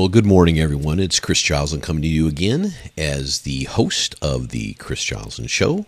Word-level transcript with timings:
Well, 0.00 0.08
good 0.08 0.24
morning, 0.24 0.58
everyone. 0.58 0.98
It's 0.98 1.20
Chris 1.20 1.42
Joslin 1.42 1.82
coming 1.82 2.00
to 2.00 2.08
you 2.08 2.26
again 2.26 2.72
as 2.96 3.42
the 3.42 3.64
host 3.64 4.14
of 4.22 4.48
the 4.48 4.72
Chris 4.78 5.04
Joslin 5.04 5.46
Show, 5.46 5.84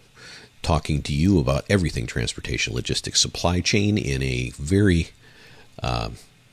talking 0.61 1.01
to 1.05 1.15
you 1.15 1.39
about 1.39 1.65
everything 1.71 2.07
transportation, 2.07 2.75
logistics, 2.75 3.23
supply 3.23 3.61
chain 3.61 3.97
in 3.97 4.23
a 4.23 4.53
very 4.59 5.13
uh, 5.83 6.11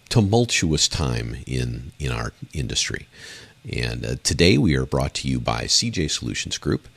tumultuous 0.07 0.87
time 0.87 1.35
in 1.45 1.91
in 1.99 2.13
our 2.13 2.31
industry. 2.53 3.07
And 3.69 4.05
uh, 4.05 4.15
today 4.23 4.57
we 4.57 4.77
are 4.77 4.85
brought 4.85 5.13
to 5.15 5.27
you 5.27 5.41
by 5.41 5.65
CJ 5.65 6.11
Solutions 6.11 6.57
Group, 6.57 6.87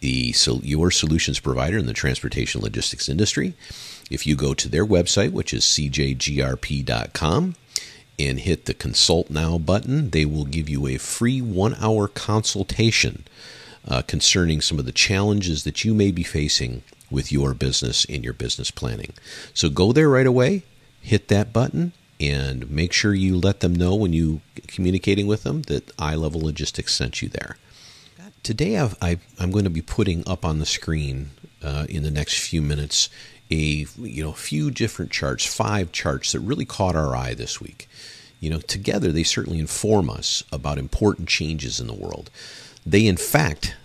the 0.00 0.32
so 0.32 0.60
your 0.62 0.90
solutions 0.90 1.40
provider 1.40 1.78
in 1.78 1.86
the 1.86 1.94
transportation 1.94 2.60
logistics 2.60 3.08
industry. 3.08 3.54
If 4.10 4.26
you 4.26 4.36
go 4.36 4.52
to 4.52 4.68
their 4.68 4.84
website, 4.84 5.32
which 5.32 5.54
is 5.54 5.64
cjgrp.com, 5.64 7.54
and 8.26 8.40
hit 8.40 8.66
the 8.66 8.74
Consult 8.74 9.30
Now 9.30 9.58
button, 9.58 10.10
they 10.10 10.24
will 10.24 10.44
give 10.44 10.68
you 10.68 10.86
a 10.86 10.98
free 10.98 11.40
one 11.40 11.74
hour 11.80 12.08
consultation 12.08 13.24
uh, 13.86 14.02
concerning 14.02 14.60
some 14.60 14.78
of 14.78 14.84
the 14.84 14.92
challenges 14.92 15.64
that 15.64 15.84
you 15.84 15.94
may 15.94 16.10
be 16.10 16.22
facing 16.22 16.82
with 17.10 17.32
your 17.32 17.54
business 17.54 18.04
and 18.08 18.22
your 18.22 18.32
business 18.32 18.70
planning. 18.70 19.12
So 19.54 19.68
go 19.68 19.92
there 19.92 20.08
right 20.08 20.26
away, 20.26 20.62
hit 21.00 21.28
that 21.28 21.52
button, 21.52 21.92
and 22.20 22.70
make 22.70 22.92
sure 22.92 23.14
you 23.14 23.36
let 23.36 23.60
them 23.60 23.74
know 23.74 23.94
when 23.94 24.12
you 24.12 24.42
communicating 24.66 25.26
with 25.26 25.42
them 25.42 25.62
that 25.62 25.90
I 25.98 26.14
Level 26.14 26.42
Logistics 26.42 26.94
sent 26.94 27.22
you 27.22 27.28
there. 27.28 27.56
Today, 28.42 28.78
I've, 28.78 28.96
I, 29.02 29.18
am 29.38 29.50
going 29.50 29.64
to 29.64 29.70
be 29.70 29.82
putting 29.82 30.26
up 30.26 30.44
on 30.44 30.58
the 30.58 30.66
screen 30.66 31.30
uh, 31.62 31.86
in 31.88 32.02
the 32.02 32.10
next 32.10 32.38
few 32.38 32.62
minutes 32.62 33.10
a 33.50 33.86
you 33.98 34.22
know 34.22 34.32
few 34.32 34.70
different 34.70 35.10
charts, 35.10 35.44
five 35.44 35.92
charts 35.92 36.32
that 36.32 36.40
really 36.40 36.64
caught 36.64 36.96
our 36.96 37.16
eye 37.16 37.34
this 37.34 37.60
week. 37.60 37.88
You 38.38 38.50
know, 38.50 38.60
together 38.60 39.12
they 39.12 39.22
certainly 39.22 39.58
inform 39.58 40.08
us 40.08 40.42
about 40.50 40.78
important 40.78 41.28
changes 41.28 41.78
in 41.80 41.86
the 41.86 41.94
world. 41.94 42.30
They, 42.86 43.06
in 43.06 43.18
fact, 43.18 43.76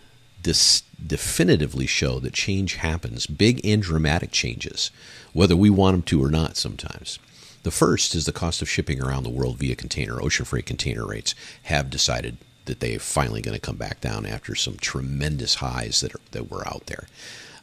dis- 0.42 0.84
definitively 1.06 1.88
show 1.88 2.20
that 2.20 2.34
change 2.34 2.76
happens, 2.76 3.28
big 3.28 3.66
and 3.66 3.82
dramatic 3.82 4.32
changes, 4.32 4.92
whether 5.34 5.58
we 5.58 5.70
want 5.70 5.96
them 5.96 6.04
to 6.04 6.24
or 6.24 6.32
not 6.32 6.56
sometimes. 6.56 7.20
The 7.64 7.72
first 7.72 8.14
is 8.16 8.26
the 8.26 8.32
cost 8.32 8.62
of 8.62 8.70
shipping 8.70 9.02
around 9.02 9.24
the 9.24 9.30
world 9.30 9.58
via 9.58 9.76
container. 9.76 10.22
Ocean 10.22 10.46
freight 10.46 10.68
container 10.68 11.06
rates 11.06 11.34
have 11.64 11.90
decided 11.90 12.38
that 12.66 12.80
they're 12.80 13.00
finally 13.00 13.42
going 13.42 13.56
to 13.56 13.62
come 13.62 13.76
back 13.76 14.02
down 14.02 14.26
after 14.26 14.56
some 14.56 14.78
tremendous 14.78 15.56
highs 15.56 16.02
that, 16.02 16.14
are, 16.14 16.22
that 16.32 16.52
were 16.52 16.68
out 16.68 16.86
there. 16.86 17.08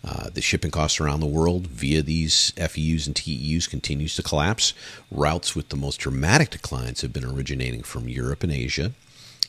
Uh, 0.04 0.28
the 0.30 0.40
shipping 0.40 0.70
costs 0.70 1.00
around 1.00 1.20
the 1.20 1.26
world 1.26 1.68
via 1.68 2.02
these 2.02 2.52
FEUs 2.56 3.06
and 3.06 3.14
TEUs 3.14 3.68
continues 3.70 4.16
to 4.16 4.22
collapse. 4.22 4.74
Routes 5.10 5.54
with 5.54 5.68
the 5.68 5.76
most 5.76 5.98
dramatic 5.98 6.50
declines 6.50 7.02
have 7.02 7.12
been 7.12 7.24
originating 7.24 7.82
from 7.82 8.08
Europe 8.08 8.42
and 8.42 8.52
Asia, 8.52 8.92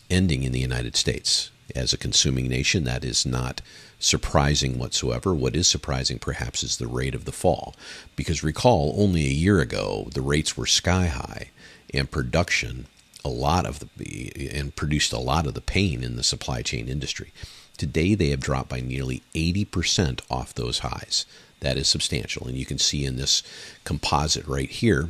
ending 0.09 0.43
in 0.43 0.51
the 0.51 0.59
United 0.59 0.95
States. 0.95 1.49
As 1.75 1.91
a 1.91 1.97
consuming 1.97 2.47
nation, 2.47 2.83
that 2.83 3.03
is 3.03 3.25
not 3.25 3.61
surprising 3.97 4.77
whatsoever. 4.77 5.33
What 5.33 5.55
is 5.55 5.67
surprising, 5.67 6.19
perhaps, 6.19 6.61
is 6.61 6.77
the 6.77 6.87
rate 6.87 7.15
of 7.15 7.25
the 7.25 7.31
fall. 7.31 7.73
Because 8.15 8.43
recall, 8.43 8.93
only 8.97 9.25
a 9.25 9.29
year 9.29 9.59
ago, 9.59 10.09
the 10.13 10.21
rates 10.21 10.55
were 10.55 10.67
sky 10.67 11.07
high, 11.07 11.49
and 11.93 12.11
production, 12.11 12.87
a 13.25 13.29
lot 13.29 13.65
of 13.65 13.79
the, 13.97 14.51
and 14.53 14.75
produced 14.75 15.13
a 15.13 15.19
lot 15.19 15.47
of 15.47 15.53
the 15.53 15.61
pain 15.61 16.03
in 16.03 16.15
the 16.15 16.23
supply 16.23 16.61
chain 16.61 16.87
industry. 16.87 17.31
Today, 17.83 18.15
they 18.15 18.29
have 18.29 18.39
dropped 18.39 18.69
by 18.69 18.79
nearly 18.79 19.23
80% 19.35 20.21
off 20.31 20.55
those 20.55 20.79
highs. 20.79 21.25
That 21.59 21.75
is 21.75 21.89
substantial. 21.89 22.47
And 22.47 22.55
you 22.55 22.65
can 22.65 22.77
see 22.77 23.03
in 23.03 23.17
this 23.17 23.43
composite 23.83 24.47
right 24.47 24.69
here 24.69 25.09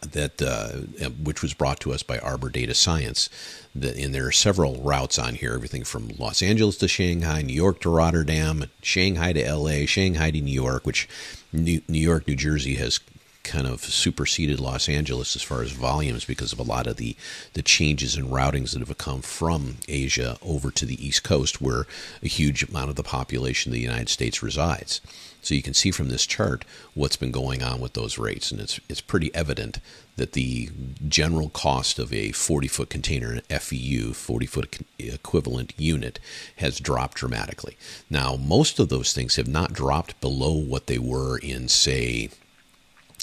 that 0.00 0.42
uh, 0.42 1.08
which 1.10 1.42
was 1.42 1.54
brought 1.54 1.78
to 1.78 1.92
us 1.92 2.02
by 2.02 2.18
Arbor 2.18 2.48
Data 2.48 2.74
Science. 2.74 3.30
That, 3.72 3.96
and 3.96 4.12
there 4.12 4.26
are 4.26 4.32
several 4.32 4.82
routes 4.82 5.16
on 5.16 5.36
here, 5.36 5.52
everything 5.54 5.84
from 5.84 6.10
Los 6.18 6.42
Angeles 6.42 6.76
to 6.78 6.88
Shanghai, 6.88 7.42
New 7.42 7.54
York 7.54 7.80
to 7.82 7.88
Rotterdam, 7.88 8.64
Shanghai 8.82 9.32
to 9.34 9.54
LA, 9.54 9.86
Shanghai 9.86 10.32
to 10.32 10.40
New 10.40 10.52
York, 10.52 10.86
which 10.86 11.08
New, 11.52 11.82
New 11.86 12.00
York, 12.00 12.26
New 12.26 12.34
Jersey 12.34 12.74
has 12.74 12.98
kind 13.46 13.66
of 13.66 13.80
superseded 13.84 14.60
Los 14.60 14.88
Angeles 14.88 15.36
as 15.36 15.42
far 15.42 15.62
as 15.62 15.70
volumes 15.72 16.24
because 16.24 16.52
of 16.52 16.58
a 16.58 16.64
lot 16.64 16.86
of 16.86 16.96
the, 16.96 17.16
the 17.54 17.62
changes 17.62 18.16
in 18.16 18.26
routings 18.28 18.72
that 18.72 18.86
have 18.86 18.98
come 18.98 19.22
from 19.22 19.76
Asia 19.88 20.36
over 20.42 20.70
to 20.72 20.84
the 20.84 21.06
East 21.06 21.22
Coast, 21.22 21.60
where 21.60 21.86
a 22.22 22.28
huge 22.28 22.64
amount 22.64 22.90
of 22.90 22.96
the 22.96 23.02
population 23.02 23.70
of 23.70 23.74
the 23.74 23.80
United 23.80 24.08
States 24.08 24.42
resides. 24.42 25.00
So 25.46 25.54
you 25.54 25.62
can 25.62 25.74
see 25.74 25.92
from 25.92 26.08
this 26.08 26.26
chart 26.26 26.64
what's 26.94 27.14
been 27.14 27.30
going 27.30 27.62
on 27.62 27.80
with 27.80 27.92
those 27.92 28.18
rates, 28.18 28.50
and 28.50 28.60
it's 28.60 28.80
it's 28.88 29.00
pretty 29.00 29.32
evident 29.32 29.78
that 30.16 30.32
the 30.32 30.70
general 31.06 31.50
cost 31.50 32.00
of 32.00 32.12
a 32.12 32.32
40 32.32 32.66
foot 32.66 32.90
container 32.90 33.40
FEU, 33.48 34.12
40 34.12 34.46
foot 34.46 34.78
equivalent 34.98 35.72
unit, 35.76 36.18
has 36.56 36.80
dropped 36.80 37.18
dramatically. 37.18 37.76
Now, 38.10 38.34
most 38.34 38.80
of 38.80 38.88
those 38.88 39.12
things 39.12 39.36
have 39.36 39.46
not 39.46 39.72
dropped 39.72 40.20
below 40.20 40.52
what 40.52 40.88
they 40.88 40.98
were 40.98 41.38
in, 41.38 41.68
say, 41.68 42.30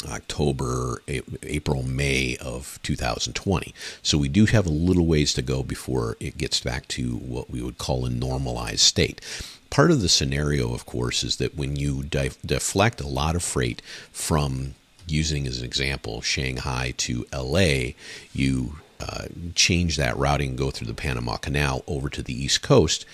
October, 0.08 1.02
April, 1.08 1.84
May 1.84 2.38
of 2.42 2.80
2020. 2.84 3.74
So 4.02 4.18
we 4.18 4.28
do 4.28 4.46
have 4.46 4.66
a 4.66 4.70
little 4.70 5.06
ways 5.06 5.34
to 5.34 5.42
go 5.42 5.64
before 5.64 6.18
it 6.20 6.38
gets 6.38 6.60
back 6.60 6.88
to 6.90 7.16
what 7.16 7.50
we 7.50 7.62
would 7.62 7.78
call 7.78 8.06
a 8.06 8.10
normalized 8.10 8.82
state. 8.82 9.22
Part 9.70 9.92
of 9.92 10.02
the 10.02 10.10
scenario, 10.10 10.74
of 10.74 10.86
course, 10.86 11.24
is 11.24 11.38
that 11.38 11.56
when 11.56 11.76
you 11.76 12.04
def- 12.04 12.42
deflect 12.42 13.02
a 13.02 13.08
lot 13.08 13.36
of 13.36 13.44
freight 13.44 13.82
from, 14.12 14.76
using 15.08 15.48
as 15.48 15.60
an 15.60 15.66
example, 15.66 16.22
Shanghai 16.22 16.94
to 16.98 17.26
LA, 17.34 17.94
you 18.34 18.78
uh, 19.00 19.26
change 19.56 19.98
that 19.98 20.18
routing 20.18 20.50
and 20.50 20.58
go 20.58 20.72
through 20.72 20.88
the 20.88 20.94
Panama 20.94 21.38
Canal 21.38 21.84
over 21.88 22.10
to 22.10 22.22
the 22.22 22.34
East 22.34 22.62
Coast, 22.62 23.06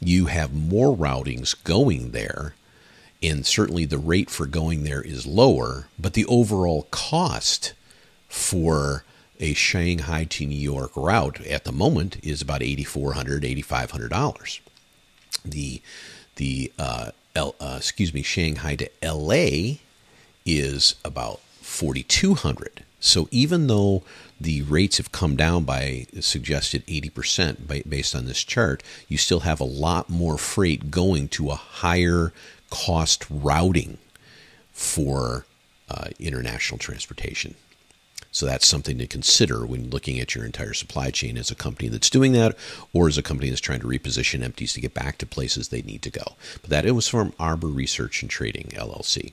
you 0.00 0.26
have 0.26 0.52
more 0.52 0.96
routings 0.96 1.54
going 1.64 2.10
there 2.10 2.54
and 3.24 3.46
certainly 3.46 3.86
the 3.86 3.98
rate 3.98 4.28
for 4.28 4.46
going 4.46 4.84
there 4.84 5.00
is 5.00 5.26
lower, 5.26 5.88
but 5.98 6.12
the 6.12 6.26
overall 6.26 6.86
cost 6.90 7.72
for 8.28 9.04
a 9.40 9.54
Shanghai 9.54 10.24
to 10.24 10.46
New 10.46 10.58
York 10.58 10.92
route 10.94 11.40
at 11.46 11.64
the 11.64 11.72
moment 11.72 12.18
is 12.22 12.42
about 12.42 12.60
$8,400, 12.60 13.64
$8,500. 13.64 14.60
The, 15.44 15.80
the 16.36 16.72
uh, 16.78 17.10
L, 17.34 17.54
uh, 17.58 17.76
excuse 17.78 18.12
me, 18.12 18.22
Shanghai 18.22 18.76
to 18.76 18.90
LA 19.02 19.76
is 20.44 20.94
about 21.04 21.40
4,200. 21.62 22.84
So 23.00 23.28
even 23.30 23.66
though 23.66 24.02
the 24.40 24.62
rates 24.62 24.98
have 24.98 25.12
come 25.12 25.36
down 25.36 25.64
by 25.64 26.06
suggested 26.20 26.86
80% 26.86 27.88
based 27.88 28.14
on 28.14 28.26
this 28.26 28.42
chart, 28.42 28.82
you 29.08 29.16
still 29.16 29.40
have 29.40 29.60
a 29.60 29.64
lot 29.64 30.08
more 30.10 30.38
freight 30.38 30.90
going 30.90 31.28
to 31.28 31.50
a 31.50 31.56
higher 31.56 32.32
cost 32.74 33.24
routing 33.30 33.98
for 34.72 35.46
uh, 35.88 36.08
international 36.18 36.78
transportation. 36.78 37.54
So 38.34 38.46
that's 38.46 38.66
something 38.66 38.98
to 38.98 39.06
consider 39.06 39.64
when 39.64 39.90
looking 39.90 40.18
at 40.18 40.34
your 40.34 40.44
entire 40.44 40.74
supply 40.74 41.12
chain 41.12 41.38
as 41.38 41.52
a 41.52 41.54
company 41.54 41.88
that's 41.88 42.10
doing 42.10 42.32
that 42.32 42.56
or 42.92 43.06
as 43.06 43.16
a 43.16 43.22
company 43.22 43.48
that's 43.48 43.60
trying 43.60 43.78
to 43.80 43.86
reposition 43.86 44.42
empties 44.42 44.72
to 44.72 44.80
get 44.80 44.92
back 44.92 45.18
to 45.18 45.26
places 45.26 45.68
they 45.68 45.82
need 45.82 46.02
to 46.02 46.10
go. 46.10 46.34
But 46.60 46.70
that 46.70 46.84
it 46.84 46.92
was 46.92 47.06
from 47.06 47.32
Arbor 47.38 47.68
Research 47.68 48.22
and 48.22 48.30
Trading 48.30 48.72
LLC. 48.74 49.32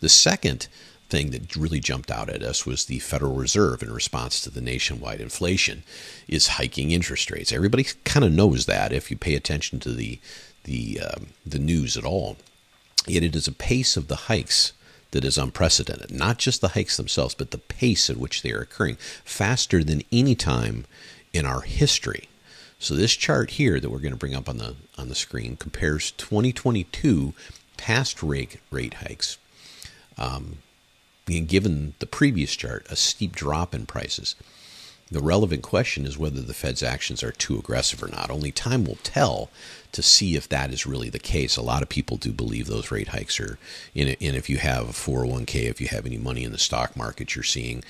The 0.00 0.08
second 0.08 0.66
thing 1.10 1.30
that 1.30 1.54
really 1.54 1.78
jumped 1.78 2.10
out 2.10 2.28
at 2.28 2.42
us 2.42 2.66
was 2.66 2.86
the 2.86 2.98
Federal 2.98 3.34
Reserve 3.34 3.82
in 3.82 3.92
response 3.92 4.40
to 4.40 4.50
the 4.50 4.60
nationwide 4.60 5.20
inflation 5.20 5.84
is 6.26 6.48
hiking 6.48 6.90
interest 6.90 7.30
rates. 7.30 7.52
Everybody 7.52 7.84
kind 8.04 8.24
of 8.24 8.32
knows 8.32 8.66
that 8.66 8.92
if 8.92 9.10
you 9.12 9.16
pay 9.16 9.34
attention 9.36 9.78
to 9.80 9.92
the 9.92 10.18
the 10.64 11.00
um, 11.00 11.28
the 11.46 11.58
news 11.58 11.96
at 11.96 12.04
all. 12.04 12.36
Yet 13.06 13.22
it 13.22 13.34
is 13.34 13.48
a 13.48 13.52
pace 13.52 13.96
of 13.96 14.08
the 14.08 14.16
hikes 14.16 14.72
that 15.10 15.24
is 15.24 15.38
unprecedented. 15.38 16.10
Not 16.10 16.38
just 16.38 16.60
the 16.60 16.68
hikes 16.68 16.96
themselves, 16.96 17.34
but 17.34 17.50
the 17.50 17.58
pace 17.58 18.10
at 18.10 18.16
which 18.16 18.42
they 18.42 18.52
are 18.52 18.60
occurring, 18.60 18.96
faster 19.24 19.82
than 19.82 20.02
any 20.12 20.34
time 20.34 20.86
in 21.32 21.46
our 21.46 21.62
history. 21.62 22.28
So 22.78 22.94
this 22.94 23.14
chart 23.14 23.50
here 23.50 23.78
that 23.78 23.90
we're 23.90 23.98
going 23.98 24.12
to 24.12 24.18
bring 24.18 24.34
up 24.34 24.48
on 24.48 24.58
the 24.58 24.76
on 24.96 25.08
the 25.08 25.14
screen 25.14 25.56
compares 25.56 26.12
2022 26.12 27.34
past 27.76 28.22
rate 28.22 28.58
rate 28.70 28.94
hikes. 28.94 29.38
Um, 30.16 30.58
and 31.28 31.46
given 31.46 31.94
the 31.98 32.06
previous 32.06 32.56
chart, 32.56 32.86
a 32.90 32.96
steep 32.96 33.36
drop 33.36 33.74
in 33.74 33.86
prices. 33.86 34.34
The 35.12 35.20
relevant 35.20 35.62
question 35.62 36.06
is 36.06 36.16
whether 36.16 36.40
the 36.40 36.54
Fed's 36.54 36.84
actions 36.84 37.24
are 37.24 37.32
too 37.32 37.58
aggressive 37.58 38.00
or 38.00 38.08
not. 38.08 38.30
Only 38.30 38.52
time 38.52 38.84
will 38.84 38.98
tell 39.02 39.50
to 39.90 40.02
see 40.02 40.36
if 40.36 40.48
that 40.48 40.72
is 40.72 40.86
really 40.86 41.10
the 41.10 41.18
case. 41.18 41.56
A 41.56 41.62
lot 41.62 41.82
of 41.82 41.88
people 41.88 42.16
do 42.16 42.30
believe 42.30 42.68
those 42.68 42.92
rate 42.92 43.08
hikes 43.08 43.40
are, 43.40 43.58
and 43.96 44.16
if 44.20 44.48
you 44.48 44.58
have 44.58 44.88
a 44.88 44.92
401k, 44.92 45.64
if 45.64 45.80
you 45.80 45.88
have 45.88 46.06
any 46.06 46.16
money 46.16 46.44
in 46.44 46.52
the 46.52 46.58
stock 46.58 46.96
market, 46.96 47.34
you're 47.34 47.42
seeing 47.42 47.82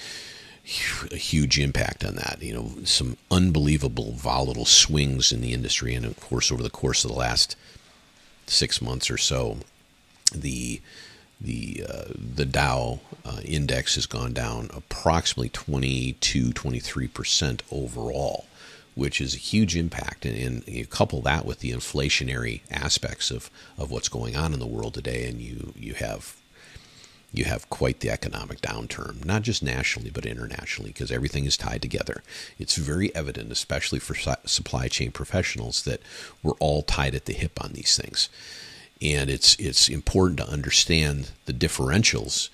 a 1.12 1.16
huge 1.16 1.58
impact 1.58 2.04
on 2.06 2.14
that. 2.16 2.38
You 2.40 2.54
know, 2.54 2.70
some 2.84 3.18
unbelievable 3.30 4.12
volatile 4.12 4.64
swings 4.64 5.30
in 5.30 5.42
the 5.42 5.52
industry, 5.52 5.94
and 5.94 6.06
of 6.06 6.18
course, 6.20 6.50
over 6.50 6.62
the 6.62 6.70
course 6.70 7.04
of 7.04 7.10
the 7.10 7.18
last 7.18 7.54
six 8.46 8.80
months 8.80 9.10
or 9.10 9.18
so, 9.18 9.58
the 10.34 10.80
the 11.40 11.84
uh, 11.88 12.04
the 12.16 12.44
Dow 12.44 13.00
uh, 13.24 13.40
index 13.44 13.94
has 13.94 14.06
gone 14.06 14.32
down 14.32 14.70
approximately 14.74 15.48
22, 15.48 16.52
23 16.52 17.08
percent 17.08 17.62
overall, 17.70 18.46
which 18.94 19.20
is 19.20 19.34
a 19.34 19.38
huge 19.38 19.76
impact. 19.76 20.26
And, 20.26 20.36
and, 20.36 20.68
you 20.68 20.86
couple 20.86 21.22
that 21.22 21.46
with 21.46 21.60
the 21.60 21.72
inflationary 21.72 22.60
aspects 22.70 23.30
of, 23.30 23.50
of 23.78 23.90
what's 23.90 24.08
going 24.08 24.36
on 24.36 24.52
in 24.52 24.60
the 24.60 24.66
world 24.66 24.94
today, 24.94 25.26
and 25.26 25.40
you 25.40 25.72
you 25.76 25.94
have 25.94 26.36
you 27.32 27.44
have 27.44 27.70
quite 27.70 28.00
the 28.00 28.10
economic 28.10 28.60
downturn, 28.60 29.24
not 29.24 29.42
just 29.42 29.62
nationally, 29.62 30.10
but 30.10 30.26
internationally, 30.26 30.90
because 30.90 31.12
everything 31.12 31.44
is 31.44 31.56
tied 31.56 31.80
together. 31.80 32.22
It's 32.58 32.74
very 32.76 33.14
evident, 33.14 33.52
especially 33.52 34.00
for 34.00 34.14
supply 34.44 34.88
chain 34.88 35.12
professionals, 35.12 35.84
that 35.84 36.00
we're 36.42 36.54
all 36.54 36.82
tied 36.82 37.14
at 37.14 37.26
the 37.26 37.32
hip 37.32 37.62
on 37.62 37.72
these 37.72 37.96
things. 37.96 38.28
And 39.02 39.30
it's, 39.30 39.56
it's 39.56 39.88
important 39.88 40.38
to 40.38 40.48
understand 40.48 41.30
the 41.46 41.52
differentials 41.52 42.50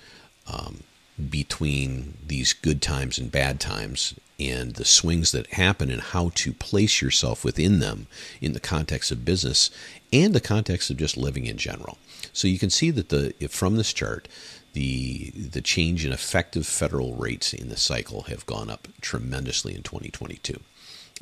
um, 0.51 0.83
between 1.29 2.17
these 2.25 2.53
good 2.53 2.81
times 2.81 3.17
and 3.17 3.31
bad 3.31 3.59
times 3.59 4.13
and 4.39 4.75
the 4.75 4.85
swings 4.85 5.31
that 5.31 5.47
happen 5.53 5.89
and 5.89 6.01
how 6.01 6.31
to 6.35 6.53
place 6.53 7.01
yourself 7.01 7.43
within 7.43 7.79
them 7.79 8.07
in 8.39 8.53
the 8.53 8.59
context 8.59 9.11
of 9.11 9.25
business 9.25 9.71
and 10.13 10.33
the 10.33 10.39
context 10.39 10.89
of 10.89 10.97
just 10.97 11.17
living 11.17 11.45
in 11.45 11.57
general. 11.57 11.97
So 12.33 12.47
you 12.47 12.59
can 12.59 12.69
see 12.69 12.91
that 12.91 13.09
the 13.09 13.33
from 13.49 13.77
this 13.77 13.93
chart 13.93 14.27
the 14.73 15.31
the 15.31 15.61
change 15.61 16.05
in 16.05 16.11
effective 16.11 16.67
federal 16.67 17.15
rates 17.15 17.51
in 17.51 17.69
the 17.69 17.77
cycle 17.77 18.23
have 18.23 18.45
gone 18.45 18.69
up 18.69 18.87
tremendously 19.01 19.73
in 19.73 19.81
2022 19.81 20.59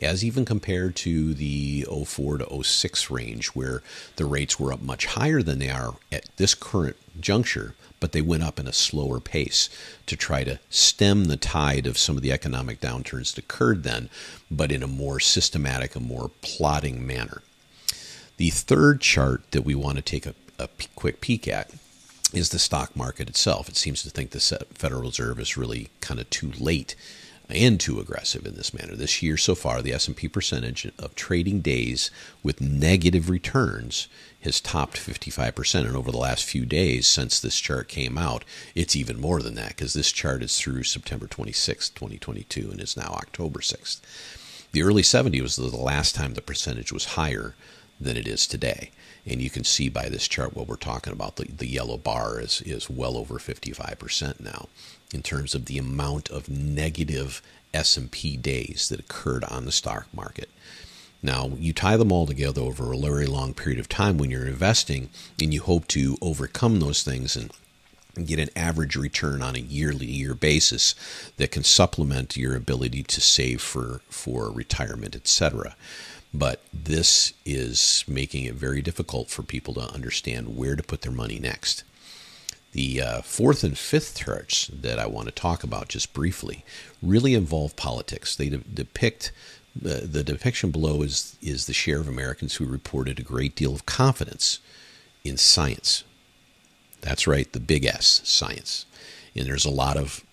as 0.01 0.23
even 0.23 0.45
compared 0.45 0.95
to 0.95 1.33
the 1.33 1.85
04 2.05 2.39
to 2.39 2.63
06 2.63 3.09
range 3.09 3.47
where 3.47 3.81
the 4.17 4.25
rates 4.25 4.59
were 4.59 4.73
up 4.73 4.81
much 4.81 5.05
higher 5.05 5.41
than 5.41 5.59
they 5.59 5.69
are 5.69 5.95
at 6.11 6.25
this 6.37 6.53
current 6.53 6.95
juncture 7.19 7.75
but 7.99 8.11
they 8.11 8.21
went 8.21 8.43
up 8.43 8.59
in 8.59 8.67
a 8.67 8.73
slower 8.73 9.19
pace 9.19 9.69
to 10.05 10.15
try 10.15 10.43
to 10.43 10.59
stem 10.69 11.25
the 11.25 11.37
tide 11.37 11.87
of 11.87 11.97
some 11.97 12.17
of 12.17 12.21
the 12.21 12.31
economic 12.31 12.81
downturns 12.81 13.33
that 13.33 13.45
occurred 13.45 13.83
then 13.83 14.09
but 14.51 14.71
in 14.71 14.83
a 14.83 14.87
more 14.87 15.19
systematic 15.19 15.95
a 15.95 15.99
more 15.99 16.31
plotting 16.41 17.05
manner 17.05 17.41
the 18.37 18.49
third 18.49 18.99
chart 18.99 19.43
that 19.51 19.63
we 19.63 19.75
want 19.75 19.95
to 19.97 20.01
take 20.01 20.25
a, 20.25 20.35
a 20.59 20.67
quick 20.95 21.21
peek 21.21 21.47
at 21.47 21.71
is 22.33 22.49
the 22.49 22.59
stock 22.59 22.95
market 22.95 23.29
itself. 23.29 23.69
It 23.69 23.77
seems 23.77 24.03
to 24.03 24.09
think 24.09 24.31
the 24.31 24.65
Federal 24.73 25.03
Reserve 25.03 25.39
is 25.39 25.57
really 25.57 25.89
kind 26.01 26.19
of 26.19 26.29
too 26.29 26.51
late 26.59 26.95
and 27.49 27.79
too 27.79 27.99
aggressive 27.99 28.45
in 28.45 28.55
this 28.55 28.73
manner. 28.73 28.95
This 28.95 29.21
year 29.21 29.37
so 29.37 29.55
far, 29.55 29.81
the 29.81 29.93
S&P 29.93 30.27
percentage 30.27 30.91
of 30.97 31.15
trading 31.15 31.61
days 31.61 32.09
with 32.43 32.61
negative 32.61 33.29
returns 33.29 34.07
has 34.41 34.61
topped 34.61 34.97
55% 34.97 35.85
and 35.85 35.95
over 35.95 36.11
the 36.11 36.17
last 36.17 36.45
few 36.45 36.65
days 36.65 37.07
since 37.07 37.39
this 37.39 37.59
chart 37.59 37.87
came 37.87 38.17
out, 38.17 38.45
it's 38.75 38.95
even 38.95 39.19
more 39.19 39.41
than 39.41 39.55
that 39.55 39.69
because 39.69 39.93
this 39.93 40.11
chart 40.11 40.43
is 40.43 40.57
through 40.59 40.83
September 40.83 41.27
26, 41.27 41.89
2022 41.89 42.71
and 42.71 42.79
is 42.79 42.95
now 42.95 43.09
October 43.13 43.59
6th. 43.59 44.01
The 44.71 44.83
early 44.83 45.01
70s 45.03 45.41
was 45.41 45.55
the 45.55 45.75
last 45.75 46.15
time 46.15 46.33
the 46.33 46.41
percentage 46.41 46.91
was 46.91 47.05
higher 47.05 47.55
than 47.99 48.17
it 48.17 48.27
is 48.27 48.45
today. 48.45 48.91
And 49.27 49.41
you 49.41 49.49
can 49.49 49.63
see 49.63 49.89
by 49.89 50.09
this 50.09 50.27
chart 50.27 50.55
what 50.55 50.67
we're 50.67 50.75
talking 50.75 51.13
about. 51.13 51.37
The, 51.37 51.45
the 51.45 51.67
yellow 51.67 51.97
bar 51.97 52.39
is, 52.39 52.61
is 52.61 52.89
well 52.89 53.17
over 53.17 53.35
55% 53.35 54.39
now 54.39 54.67
in 55.13 55.23
terms 55.23 55.55
of 55.55 55.65
the 55.65 55.77
amount 55.77 56.29
of 56.29 56.49
negative 56.49 57.41
S&P 57.73 58.37
days 58.37 58.89
that 58.89 58.99
occurred 58.99 59.43
on 59.45 59.65
the 59.65 59.71
stock 59.71 60.07
market. 60.13 60.49
Now, 61.21 61.51
you 61.57 61.73
tie 61.73 61.97
them 61.97 62.11
all 62.11 62.27
together 62.27 62.61
over 62.61 62.93
a 62.93 62.97
very 62.97 63.25
long 63.25 63.53
period 63.53 63.79
of 63.79 63.89
time 63.89 64.17
when 64.17 64.29
you're 64.29 64.45
investing, 64.45 65.09
and 65.41 65.53
you 65.53 65.61
hope 65.61 65.87
to 65.89 66.17
overcome 66.21 66.79
those 66.79 67.01
things 67.01 67.35
and 67.35 67.51
get 68.23 68.39
an 68.39 68.49
average 68.55 68.95
return 68.95 69.41
on 69.41 69.55
a 69.55 69.59
yearly 69.59 70.05
year 70.05 70.33
basis 70.33 70.95
that 71.37 71.51
can 71.51 71.63
supplement 71.63 72.37
your 72.37 72.55
ability 72.55 73.03
to 73.03 73.19
save 73.19 73.61
for, 73.61 74.01
for 74.07 74.51
retirement, 74.51 75.15
etc. 75.15 75.75
But 76.37 76.61
this 76.73 77.33
is 77.45 78.03
making 78.07 78.43
it 78.43 78.55
very 78.55 78.81
difficult 78.81 79.29
for 79.29 79.41
people 79.41 79.73
to 79.75 79.93
understand 79.93 80.57
where 80.57 80.75
to 80.75 80.83
put 80.83 81.01
their 81.01 81.11
money 81.11 81.39
next. 81.39 81.83
The 82.73 83.01
uh, 83.01 83.21
fourth 83.21 83.63
and 83.63 83.77
fifth 83.77 84.17
charts 84.17 84.67
that 84.67 84.99
I 84.99 85.05
want 85.05 85.27
to 85.27 85.31
talk 85.31 85.63
about 85.63 85.87
just 85.87 86.11
briefly 86.11 86.65
really 87.01 87.33
involve 87.33 87.77
politics. 87.77 88.35
They 88.35 88.49
de- 88.49 88.57
depict 88.57 89.31
uh, 89.77 89.99
the 90.03 90.23
depiction 90.23 90.71
below 90.71 91.01
is 91.01 91.37
is 91.41 91.67
the 91.67 91.73
share 91.73 91.99
of 91.99 92.09
Americans 92.09 92.55
who 92.55 92.65
reported 92.65 93.17
a 93.17 93.23
great 93.23 93.55
deal 93.55 93.73
of 93.73 93.85
confidence 93.85 94.59
in 95.23 95.37
science. 95.37 96.03
That's 96.99 97.27
right, 97.27 97.51
the 97.53 97.61
big 97.61 97.85
S, 97.85 98.21
science. 98.25 98.85
And 99.35 99.45
there's 99.45 99.65
a 99.65 99.69
lot 99.69 99.95
of 99.95 100.24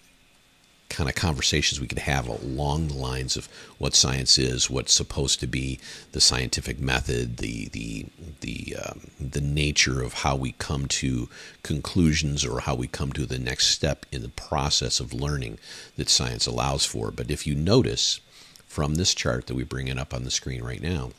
kind 0.92 1.08
of 1.08 1.16
conversations 1.16 1.80
we 1.80 1.86
could 1.86 1.98
have 1.98 2.28
along 2.28 2.88
the 2.88 2.94
lines 2.94 3.36
of 3.36 3.48
what 3.78 3.94
science 3.94 4.38
is, 4.38 4.68
what's 4.68 4.92
supposed 4.92 5.40
to 5.40 5.46
be 5.46 5.80
the 6.12 6.20
scientific 6.20 6.78
method, 6.78 7.38
the 7.38 7.68
the 7.68 8.06
the 8.40 8.76
um, 8.76 9.00
the 9.18 9.40
nature 9.40 10.02
of 10.02 10.12
how 10.12 10.36
we 10.36 10.52
come 10.52 10.86
to 10.86 11.28
conclusions 11.62 12.44
or 12.44 12.60
how 12.60 12.74
we 12.74 12.86
come 12.86 13.12
to 13.12 13.26
the 13.26 13.38
next 13.38 13.68
step 13.68 14.04
in 14.12 14.22
the 14.22 14.28
process 14.28 15.00
of 15.00 15.14
learning 15.14 15.58
that 15.96 16.10
science 16.10 16.46
allows 16.46 16.84
for. 16.84 17.10
But 17.10 17.30
if 17.30 17.46
you 17.46 17.54
notice 17.54 18.20
from 18.66 18.94
this 18.94 19.14
chart 19.14 19.46
that 19.46 19.54
we 19.54 19.64
bring 19.64 19.88
it 19.88 19.98
up 19.98 20.12
on 20.14 20.24
the 20.24 20.30
screen 20.30 20.62
right 20.62 20.82
now, 20.82 21.10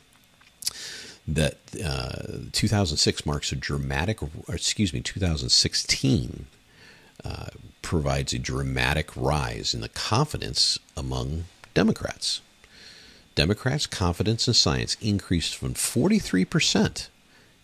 that 1.26 1.58
uh, 1.84 2.50
2006 2.52 3.26
marks 3.26 3.50
a 3.50 3.56
dramatic, 3.56 4.20
excuse 4.48 4.92
me, 4.92 5.00
2016 5.00 6.46
uh, 7.24 7.46
provides 7.82 8.32
a 8.32 8.38
dramatic 8.38 9.10
rise 9.16 9.74
in 9.74 9.80
the 9.80 9.88
confidence 9.88 10.78
among 10.96 11.44
Democrats. 11.74 12.40
Democrats' 13.34 13.86
confidence 13.86 14.46
in 14.46 14.54
science 14.54 14.96
increased 15.00 15.56
from 15.56 15.74
43% 15.74 17.08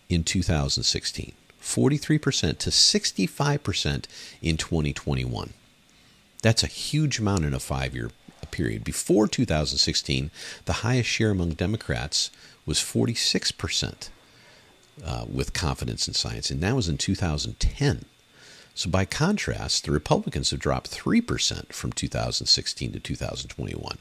in 0.09 0.23
2016, 0.23 1.33
43% 1.61 2.57
to 2.57 2.69
65% 2.69 4.05
in 4.41 4.57
2021. 4.57 5.53
That's 6.41 6.63
a 6.63 6.67
huge 6.67 7.19
amount 7.19 7.45
in 7.45 7.53
a 7.53 7.59
five 7.59 7.95
year 7.95 8.11
period. 8.51 8.83
Before 8.83 9.27
2016, 9.27 10.29
the 10.65 10.73
highest 10.73 11.09
share 11.09 11.31
among 11.31 11.51
Democrats 11.51 12.29
was 12.65 12.79
46% 12.79 14.09
uh, 15.03 15.25
with 15.31 15.53
confidence 15.53 16.07
in 16.07 16.13
science, 16.13 16.51
and 16.51 16.61
that 16.61 16.75
was 16.75 16.89
in 16.89 16.97
2010. 16.97 18.05
So, 18.73 18.89
by 18.89 19.05
contrast, 19.05 19.85
the 19.85 19.91
Republicans 19.91 20.51
have 20.51 20.59
dropped 20.59 20.91
3% 20.91 21.73
from 21.73 21.91
2016 21.91 22.93
to 22.93 22.99
2021, 22.99 23.97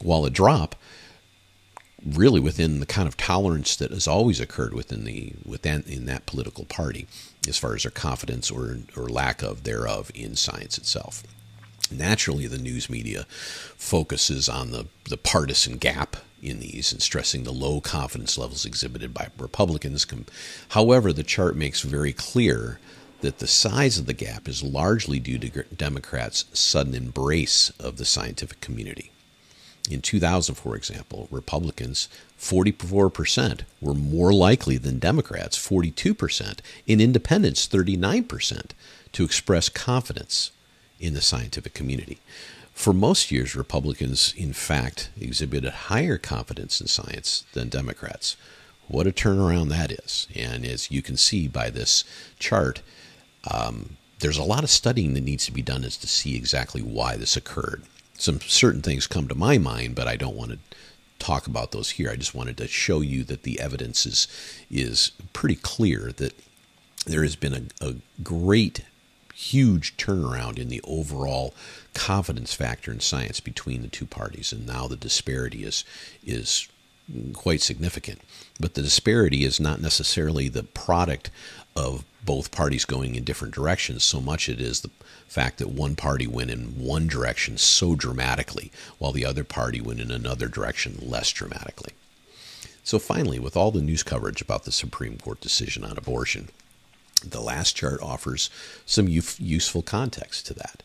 while 0.00 0.24
a 0.24 0.30
drop 0.30 0.76
really 2.04 2.40
within 2.40 2.80
the 2.80 2.86
kind 2.86 3.06
of 3.06 3.16
tolerance 3.16 3.76
that 3.76 3.90
has 3.90 4.08
always 4.08 4.40
occurred 4.40 4.74
within 4.74 5.04
the 5.04 5.34
within 5.44 5.84
in 5.86 6.06
that 6.06 6.26
political 6.26 6.64
party 6.64 7.06
as 7.48 7.58
far 7.58 7.74
as 7.74 7.82
their 7.82 7.90
confidence 7.90 8.50
or 8.50 8.78
or 8.96 9.08
lack 9.08 9.42
of 9.42 9.64
thereof 9.64 10.10
in 10.14 10.34
science 10.34 10.78
itself. 10.78 11.22
Naturally, 11.90 12.46
the 12.46 12.58
news 12.58 12.88
media 12.88 13.26
focuses 13.76 14.48
on 14.48 14.70
the, 14.70 14.86
the 15.08 15.16
partisan 15.16 15.76
gap 15.76 16.16
in 16.42 16.58
these 16.58 16.90
and 16.90 17.02
stressing 17.02 17.44
the 17.44 17.52
low 17.52 17.80
confidence 17.80 18.38
levels 18.38 18.64
exhibited 18.64 19.12
by 19.12 19.28
Republicans. 19.38 20.06
However, 20.70 21.12
the 21.12 21.22
chart 21.22 21.54
makes 21.54 21.82
very 21.82 22.12
clear 22.12 22.80
that 23.22 23.38
the 23.38 23.46
size 23.46 23.98
of 23.98 24.06
the 24.06 24.12
gap 24.12 24.48
is 24.48 24.62
largely 24.62 25.18
due 25.18 25.38
to 25.38 25.62
Democrats' 25.74 26.44
sudden 26.52 26.94
embrace 26.94 27.70
of 27.80 27.96
the 27.96 28.04
scientific 28.04 28.60
community. 28.60 29.10
In 29.90 30.00
2000, 30.00 30.54
for 30.54 30.76
example, 30.76 31.28
Republicans, 31.30 32.08
44%, 32.38 33.60
were 33.80 33.94
more 33.94 34.32
likely 34.32 34.76
than 34.76 34.98
Democrats, 34.98 35.56
42%, 35.56 36.58
and 36.86 37.00
independents, 37.00 37.66
39%, 37.66 38.70
to 39.12 39.24
express 39.24 39.68
confidence 39.68 40.50
in 41.00 41.14
the 41.14 41.20
scientific 41.20 41.74
community. 41.74 42.18
For 42.72 42.92
most 42.92 43.30
years, 43.30 43.54
Republicans, 43.54 44.34
in 44.36 44.52
fact, 44.52 45.10
exhibited 45.20 45.72
higher 45.72 46.18
confidence 46.18 46.80
in 46.80 46.86
science 46.86 47.44
than 47.52 47.68
Democrats. 47.68 48.36
What 48.88 49.06
a 49.06 49.12
turnaround 49.12 49.68
that 49.68 49.92
is. 49.92 50.26
And 50.34 50.64
as 50.64 50.90
you 50.90 51.02
can 51.02 51.16
see 51.16 51.48
by 51.48 51.70
this 51.70 52.04
chart, 52.38 52.82
um, 53.50 53.96
there's 54.20 54.38
a 54.38 54.44
lot 54.44 54.64
of 54.64 54.70
studying 54.70 55.14
that 55.14 55.24
needs 55.24 55.46
to 55.46 55.52
be 55.52 55.62
done 55.62 55.84
as 55.84 55.96
to 55.98 56.06
see 56.06 56.36
exactly 56.36 56.80
why 56.80 57.16
this 57.16 57.36
occurred. 57.36 57.82
Some 58.14 58.40
certain 58.40 58.82
things 58.82 59.06
come 59.06 59.26
to 59.28 59.34
my 59.34 59.58
mind, 59.58 59.94
but 59.94 60.06
I 60.06 60.16
don't 60.16 60.36
want 60.36 60.52
to 60.52 60.58
talk 61.18 61.46
about 61.46 61.72
those 61.72 61.90
here. 61.90 62.10
I 62.10 62.16
just 62.16 62.34
wanted 62.34 62.56
to 62.58 62.68
show 62.68 63.00
you 63.00 63.24
that 63.24 63.42
the 63.42 63.60
evidence 63.60 64.06
is 64.06 64.28
is 64.70 65.12
pretty 65.32 65.56
clear 65.56 66.12
that 66.16 66.34
there 67.04 67.22
has 67.22 67.36
been 67.36 67.70
a, 67.80 67.88
a 67.88 67.94
great, 68.22 68.82
huge 69.34 69.96
turnaround 69.96 70.58
in 70.58 70.68
the 70.68 70.80
overall 70.84 71.54
confidence 71.94 72.54
factor 72.54 72.92
in 72.92 73.00
science 73.00 73.40
between 73.40 73.82
the 73.82 73.88
two 73.88 74.06
parties, 74.06 74.52
and 74.52 74.66
now 74.66 74.86
the 74.86 74.96
disparity 74.96 75.64
is 75.64 75.84
is 76.24 76.68
quite 77.32 77.60
significant. 77.60 78.20
But 78.60 78.74
the 78.74 78.82
disparity 78.82 79.44
is 79.44 79.60
not 79.60 79.80
necessarily 79.80 80.48
the 80.48 80.62
product 80.62 81.30
of 81.74 82.04
both 82.24 82.52
parties 82.52 82.84
going 82.84 83.14
in 83.14 83.24
different 83.24 83.54
directions 83.54 84.04
so 84.04 84.20
much 84.20 84.48
it 84.48 84.60
is 84.60 84.80
the 84.80 84.90
fact 85.26 85.58
that 85.58 85.70
one 85.70 85.96
party 85.96 86.26
went 86.26 86.50
in 86.50 86.78
one 86.78 87.08
direction 87.08 87.56
so 87.58 87.96
dramatically 87.96 88.70
while 88.98 89.12
the 89.12 89.24
other 89.24 89.42
party 89.44 89.80
went 89.80 90.00
in 90.00 90.10
another 90.10 90.46
direction 90.46 90.98
less 91.02 91.30
dramatically. 91.30 91.92
So, 92.84 92.98
finally, 92.98 93.38
with 93.38 93.56
all 93.56 93.70
the 93.70 93.80
news 93.80 94.02
coverage 94.02 94.42
about 94.42 94.64
the 94.64 94.72
Supreme 94.72 95.16
Court 95.16 95.40
decision 95.40 95.84
on 95.84 95.96
abortion, 95.96 96.48
the 97.24 97.40
last 97.40 97.76
chart 97.76 98.02
offers 98.02 98.50
some 98.84 99.08
useful 99.08 99.82
context 99.82 100.46
to 100.46 100.54
that. 100.54 100.82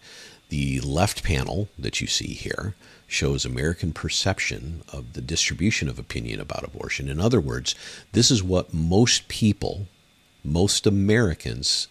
The 0.50 0.80
left 0.80 1.24
panel 1.24 1.68
that 1.77 2.00
you 2.00 2.08
see 2.08 2.34
here 2.34 2.75
shows 3.06 3.46
American 3.46 3.92
perception 3.92 4.84
of 4.92 5.13
the 5.13 5.22
distribution 5.22 5.89
of 5.89 6.00
opinion 6.00 6.39
about 6.39 6.63
abortion. 6.63 7.10
In 7.10 7.20
other 7.20 7.42
words, 7.42 7.75
this 8.13 8.32
is 8.32 8.44
what 8.44 8.74
most 8.74 9.27
people, 9.27 9.88
most 10.44 10.88
Americans, 10.88 11.88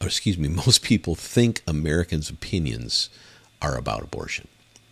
excuse 0.00 0.38
me, 0.38 0.48
most 0.66 0.82
people 0.82 1.14
think 1.14 1.62
Americans' 1.66 2.30
opinions 2.30 3.10
are 3.60 3.76
about 3.76 4.02
abortion. 4.02 4.48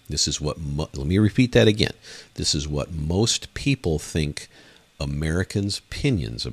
This 0.08 0.26
is 0.26 0.40
what, 0.40 0.58
mo- 0.58 0.90
let 0.94 1.06
me 1.06 1.18
repeat 1.18 1.52
that 1.52 1.68
again. 1.68 1.94
This 2.34 2.54
is 2.54 2.66
what 2.66 2.92
most 2.92 3.54
people 3.54 3.98
think 3.98 4.48
Americans' 4.98 5.78
opinions 5.78 6.46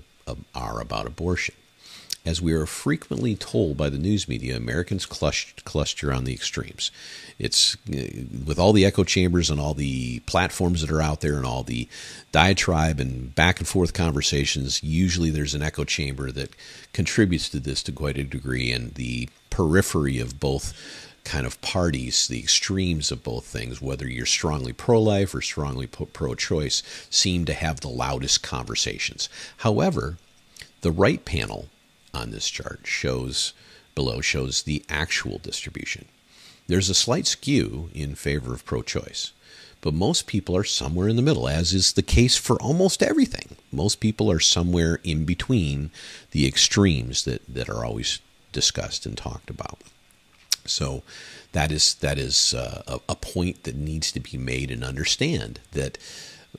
are 0.55 0.79
about 0.79 1.07
abortion. 1.07 1.55
As 2.27 2.41
we 2.41 2.51
are 2.51 2.65
frequently 2.65 3.37
told 3.37 3.77
by 3.77 3.89
the 3.89 3.97
news 3.97 4.27
media, 4.27 4.57
Americans 4.57 5.05
cluster 5.05 6.11
on 6.11 6.25
the 6.25 6.33
extremes. 6.33 6.91
It's 7.39 7.77
uh, 7.89 8.03
with 8.45 8.59
all 8.59 8.73
the 8.73 8.83
echo 8.83 9.05
chambers 9.05 9.49
and 9.49 9.61
all 9.61 9.73
the 9.73 10.19
platforms 10.25 10.81
that 10.81 10.91
are 10.91 11.01
out 11.01 11.21
there 11.21 11.37
and 11.37 11.45
all 11.45 11.63
the 11.63 11.87
diatribe 12.33 12.99
and 12.99 13.33
back 13.33 13.59
and 13.59 13.67
forth 13.67 13.93
conversations, 13.93 14.83
usually 14.83 15.29
there's 15.29 15.53
an 15.53 15.61
echo 15.61 15.85
chamber 15.85 16.29
that 16.33 16.51
contributes 16.91 17.47
to 17.47 17.61
this 17.61 17.81
to 17.83 17.93
quite 17.93 18.17
a 18.17 18.25
degree, 18.25 18.73
and 18.73 18.95
the 18.95 19.29
periphery 19.49 20.19
of 20.19 20.37
both 20.37 20.73
kind 21.23 21.45
of 21.45 21.61
parties, 21.61 22.27
the 22.27 22.39
extremes 22.39 23.09
of 23.09 23.23
both 23.23 23.45
things, 23.45 23.81
whether 23.81 24.05
you're 24.05 24.25
strongly 24.25 24.73
pro 24.73 25.01
life 25.01 25.33
or 25.33 25.41
strongly 25.41 25.87
pro 25.87 26.35
choice, 26.35 26.83
seem 27.09 27.45
to 27.45 27.53
have 27.53 27.79
the 27.79 27.87
loudest 27.87 28.43
conversations. 28.43 29.29
However, 29.59 30.17
the 30.81 30.91
right 30.91 31.23
panel 31.23 31.69
on 32.17 32.31
this 32.31 32.49
chart 32.49 32.81
shows 32.83 33.53
below 33.95 34.21
shows 34.21 34.63
the 34.63 34.83
actual 34.89 35.37
distribution. 35.39 36.05
There's 36.67 36.89
a 36.89 36.93
slight 36.93 37.25
skew 37.25 37.89
in 37.93 38.15
favor 38.15 38.53
of 38.53 38.65
pro 38.65 38.81
choice, 38.81 39.31
but 39.81 39.93
most 39.93 40.27
people 40.27 40.55
are 40.55 40.63
somewhere 40.63 41.07
in 41.07 41.15
the 41.15 41.21
middle, 41.21 41.47
as 41.47 41.73
is 41.73 41.93
the 41.93 42.01
case 42.01 42.35
for 42.35 42.61
almost 42.61 43.01
everything. 43.01 43.55
Most 43.71 43.99
people 43.99 44.29
are 44.31 44.39
somewhere 44.39 44.99
in 45.03 45.25
between 45.25 45.91
the 46.31 46.47
extremes 46.47 47.23
that, 47.23 47.41
that 47.47 47.69
are 47.69 47.85
always 47.85 48.19
discussed 48.51 49.05
and 49.05 49.17
talked 49.17 49.49
about. 49.49 49.79
So 50.65 51.03
that 51.53 51.71
is 51.71 51.95
that 51.95 52.17
is 52.17 52.53
uh, 52.53 52.83
a, 52.87 52.99
a, 53.09 53.15
point 53.15 53.63
that 53.63 53.75
needs 53.75 54.11
to 54.11 54.19
be 54.19 54.37
made 54.37 54.69
and 54.69 54.83
understand 54.83 55.59
that 55.71 55.97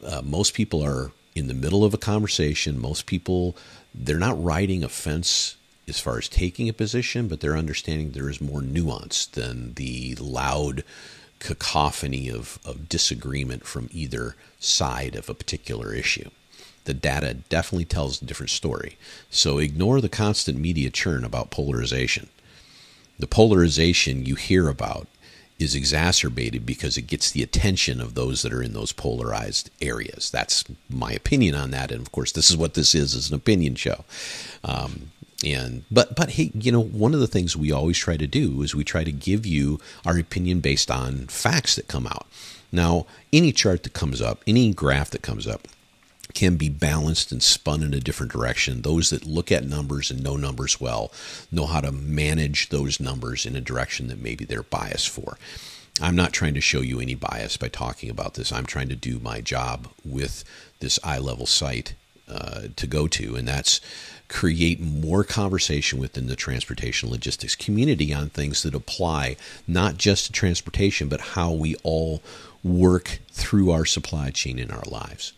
uh, 0.03 0.23
most 0.25 0.55
people 0.55 0.83
are 0.83 1.13
in 1.35 1.47
the 1.47 1.55
middle 1.55 1.85
of 1.85 1.95
a 1.95 1.99
conversation. 1.99 2.81
Most 2.81 3.07
people 3.07 3.57
they're 3.95 4.19
not 4.19 4.43
riding 4.43 4.85
a 4.85 4.89
fence 4.89 5.57
as 5.87 6.01
far 6.01 6.19
as 6.19 6.29
taking 6.29 6.69
a 6.69 6.73
position, 6.73 7.29
but 7.29 7.41
they're 7.41 7.57
understanding 7.57 8.11
there 8.11 8.29
is 8.29 8.41
more 8.41 8.61
nuance 8.61 9.27
than 9.27 9.75
the 9.75 10.15
loud 10.17 10.85
cacophony 11.39 12.29
of, 12.31 12.59
of 12.65 12.89
disagreement 12.89 13.65
from 13.65 13.89
either 13.93 14.35
side 14.61 15.15
of 15.17 15.29
a 15.29 15.35
particular 15.35 15.95
issue 15.95 16.31
the 16.89 16.95
data 16.95 17.35
definitely 17.35 17.85
tells 17.85 18.23
a 18.23 18.25
different 18.25 18.49
story. 18.49 18.97
So 19.29 19.59
ignore 19.59 20.01
the 20.01 20.09
constant 20.09 20.59
media 20.59 20.89
churn 20.89 21.23
about 21.23 21.51
polarization 21.51 22.31
the 23.19 23.27
polarization 23.27 24.25
you 24.25 24.37
hear 24.37 24.69
about 24.69 25.09
is 25.59 25.75
exacerbated 25.75 26.65
because 26.65 26.97
it 26.97 27.03
gets 27.03 27.31
the 27.31 27.43
attention 27.43 28.01
of 28.01 28.15
those 28.15 28.43
that 28.43 28.53
are 28.53 28.63
in 28.63 28.73
those 28.73 28.93
polarized 28.93 29.71
areas. 29.83 30.31
That's 30.31 30.65
my 30.89 31.13
opinion 31.13 31.55
on 31.55 31.71
that, 31.73 31.91
and 31.91 32.01
of 32.01 32.13
course, 32.13 32.33
this 32.33 32.51
is 32.51 32.57
what 32.57 32.75
this 32.75 32.95
is: 32.95 33.15
is 33.15 33.31
an 33.31 33.37
opinion 33.37 33.75
show. 33.75 34.05
Um, 34.63 35.11
and 35.45 35.85
but 35.91 36.17
but 36.17 36.31
hey, 36.31 36.51
you 36.55 36.73
know, 36.73 36.83
one 36.83 37.15
of 37.15 37.21
the 37.21 37.27
things 37.27 37.57
we 37.57 37.73
always 37.73 37.99
try 37.99 38.17
to 38.17 38.27
do 38.27 38.63
is 38.63 38.75
we 38.75 38.85
try 38.85 39.05
to 39.05 39.13
give 39.13 39.47
you 39.47 39.81
our 40.05 40.19
opinion 40.19 40.61
based 40.61 40.91
on 40.91 41.27
facts 41.29 41.77
that 41.77 41.89
come 41.89 42.07
out. 42.07 42.27
Now, 42.71 43.07
any 43.33 43.53
chart 43.53 43.83
that 43.85 43.93
comes 43.95 44.21
up, 44.21 44.43
any 44.47 44.75
graph 44.75 45.11
that 45.11 45.23
comes 45.23 45.47
up, 45.47 45.69
can 46.35 46.57
be 46.57 46.69
balanced 46.69 47.33
and 47.33 47.43
spun 47.43 47.83
in 47.83 47.95
a 47.95 48.01
different 48.01 48.33
direction. 48.33 48.83
Those 48.83 49.11
that 49.11 49.27
look 49.27 49.51
at 49.51 49.67
numbers 49.67 50.11
and 50.11 50.23
know 50.23 50.37
numbers 50.37 50.81
well 50.81 51.13
know 51.51 51.67
how 51.67 51.81
to 51.81 51.93
manage 51.93 52.69
those 52.69 53.01
numbers 53.01 53.47
in 53.47 53.57
a 53.57 53.61
direction 53.61 54.09
that 54.09 54.21
maybe 54.21 54.45
they're 54.45 54.63
biased 54.63 55.09
for. 55.09 55.39
I'm 56.01 56.15
not 56.15 56.33
trying 56.33 56.55
to 56.55 56.61
show 56.61 56.81
you 56.81 57.01
any 57.01 57.15
bias 57.15 57.57
by 57.57 57.69
talking 57.69 58.09
about 58.09 58.35
this. 58.35 58.53
I'm 58.53 58.67
trying 58.67 58.89
to 58.89 58.97
do 58.97 59.19
my 59.19 59.41
job 59.41 59.89
with 60.05 60.45
this 60.79 60.99
eye 61.03 61.19
level 61.19 61.47
site 61.47 61.95
uh, 62.29 62.69
to 62.77 62.87
go 62.87 63.09
to, 63.09 63.35
and 63.35 63.49
that's 63.49 63.81
create 64.29 64.79
more 64.79 65.25
conversation 65.25 65.99
within 65.99 66.27
the 66.27 66.37
transportation 66.37 67.11
logistics 67.11 67.57
community 67.57 68.13
on 68.13 68.29
things 68.29 68.63
that 68.63 68.75
apply 68.75 69.37
not 69.67 69.97
just 69.97 70.27
to 70.27 70.33
transportation, 70.33 71.09
but 71.09 71.21
how 71.21 71.51
we 71.51 71.75
all 71.83 72.23
work 72.63 73.19
through 73.33 73.71
our 73.71 73.87
supply 73.87 74.31
chain 74.31 74.59
in 74.59 74.71
our 74.71 74.85
lives 74.87 75.33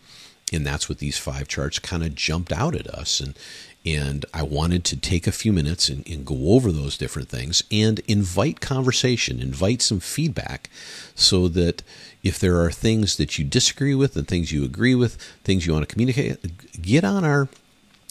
and 0.53 0.67
that's 0.67 0.89
what 0.89 0.99
these 0.99 1.19
five 1.19 1.49
charts 1.49 1.79
kind 1.79 2.03
of 2.03 2.15
jumped 2.15 2.53
out 2.53 2.75
at 2.75 2.87
us. 2.89 3.21
And 3.21 3.37
and 3.85 4.27
I 4.35 4.43
wanted 4.43 4.85
to 4.85 4.97
take 4.97 5.27
a 5.27 5.33
few 5.33 5.55
minutes 5.55 5.89
and, 5.89 6.07
and, 6.07 6.27
go 6.27 6.53
over 6.53 6.71
those 6.71 6.99
different 6.99 7.31
things 7.31 7.63
and 7.71 8.01
invite 8.01 8.61
conversation, 8.61 9.41
invite 9.41 9.81
some 9.81 10.01
feedback 10.01 10.69
so 11.15 11.49
that 11.49 11.83
if 12.23 12.39
there 12.39 12.61
are 12.61 12.71
things 12.71 13.17
that 13.17 13.39
you 13.39 13.45
disagree 13.47 13.95
with 13.95 14.17
and 14.17 14.29
things 14.29 14.53
you 14.53 14.65
agree 14.65 14.95
with, 14.95 15.15
things 15.45 15.67
you 15.67 15.73
want 15.73 15.89
to 15.89 15.93
communicate, 15.93 16.83
get 16.83 17.05
on 17.05 17.25
our 17.25 17.49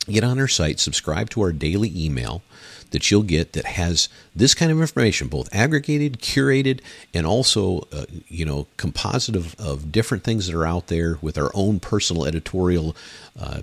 get 0.08 0.24
on 0.24 0.40
our 0.40 0.48
site, 0.48 0.80
subscribe 0.80 1.30
to 1.30 1.42
our 1.42 1.52
daily 1.52 1.94
email 1.96 2.42
that 2.92 3.10
you'll 3.10 3.24
get 3.24 3.54
that 3.54 3.66
has 3.66 4.10
this 4.36 4.54
kind 4.54 4.72
of 4.72 4.82
information, 4.82 5.28
both 5.28 5.54
aggregated, 5.54 6.20
curated, 6.20 6.82
and 7.14 7.26
also, 7.26 7.88
uh, 7.92 8.06
you 8.28 8.46
know, 8.46 8.68
composite 8.78 9.36
of, 9.36 9.56
of 9.60 9.92
different 9.92 10.24
things 10.24 10.48
that 10.48 10.56
are 10.56 10.66
out 10.66 10.88
there 10.88 11.18
with 11.22 11.38
our 11.38 11.52
own 11.54 11.80
personal 11.80 12.26
editorial 12.26 12.96
uh, 13.40 13.62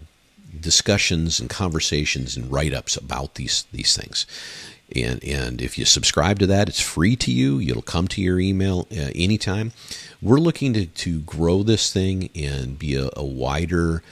discussions 0.61 1.41
and 1.41 1.51
conversations 1.51 2.37
and 2.37 2.51
write 2.51 2.73
ups 2.73 2.97
about 2.97 3.35
these 3.35 3.67
these 3.73 3.97
things. 3.97 4.27
And 4.95 5.23
and 5.25 5.61
if 5.61 5.79
you 5.79 5.85
subscribe 5.85 6.39
to 6.39 6.47
that, 6.47 6.69
it's 6.69 6.81
free 6.81 7.17
to 7.17 7.33
you. 7.33 7.61
It'll 7.61 7.83
come 7.83 8.07
to 8.09 8.23
your 8.23 8.39
email 8.39 8.87
uh, 8.93 9.11
anytime. 9.15 9.73
We're 10.23 10.39
looking 10.39 10.73
to 10.75 10.87
to 10.87 11.21
grow 11.21 11.63
this 11.63 11.93
thing 11.93 12.31
and 12.35 12.79
be 12.79 12.95
a, 12.95 13.11
a 13.17 13.25
wider 13.25 14.03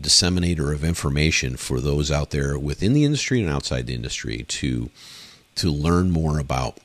disseminator 0.00 0.72
of 0.72 0.84
information 0.84 1.56
for 1.56 1.80
those 1.80 2.10
out 2.10 2.30
there 2.30 2.58
within 2.58 2.92
the 2.92 3.04
industry 3.04 3.40
and 3.40 3.50
outside 3.50 3.86
the 3.86 3.94
industry 3.94 4.44
to 4.48 4.90
to 5.54 5.70
learn 5.70 6.10
more 6.10 6.38
about 6.38 6.78